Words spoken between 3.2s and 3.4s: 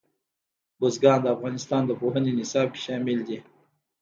دي.